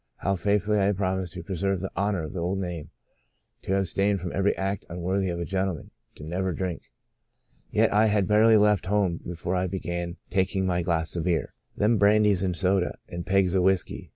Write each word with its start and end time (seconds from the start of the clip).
How 0.17 0.35
faithfully 0.35 0.79
I 0.79 0.93
promised 0.93 1.33
to 1.33 1.43
preserve 1.43 1.79
the 1.79 1.91
honour 1.95 2.23
of 2.23 2.33
the 2.33 2.39
old 2.39 2.57
name, 2.57 2.89
to 3.61 3.75
ab 3.75 3.85
stain 3.85 4.17
from 4.17 4.31
every 4.31 4.57
act 4.57 4.83
unworthy 4.89 5.29
of 5.29 5.39
a 5.39 5.45
gentle 5.45 5.75
man, 5.75 5.91
to 6.15 6.23
never 6.23 6.53
drink! 6.53 6.81
Yet 7.69 7.93
I 7.93 8.07
had 8.07 8.27
barely 8.27 8.57
left 8.57 8.87
home 8.87 9.17
before 9.23 9.55
I 9.55 9.67
began 9.67 10.17
taking 10.31 10.65
my 10.65 10.81
glass 10.81 11.15
of 11.15 11.25
beer, 11.25 11.51
142 11.75 11.75
The 11.75 11.75
Blossoming 11.75 11.75
Desert 11.75 11.77
then 11.77 11.97
brandies 11.99 12.41
and 12.41 12.57
soda 12.57 12.97
and 13.09 13.25
pegs 13.27 13.53
of 13.53 13.61
whiskey. 13.61 14.09